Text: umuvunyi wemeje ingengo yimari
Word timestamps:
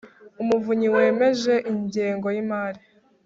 umuvunyi 0.41 0.87
wemeje 0.95 1.53
ingengo 1.71 2.27
yimari 2.35 2.81